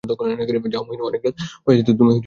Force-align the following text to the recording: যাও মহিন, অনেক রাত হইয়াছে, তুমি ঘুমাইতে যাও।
যাও 0.03 0.83
মহিন, 0.83 1.01
অনেক 1.05 1.21
রাত 1.25 1.35
হইয়াছে, 1.65 1.83
তুমি 1.87 1.99
ঘুমাইতে 1.99 2.07
যাও। 2.07 2.19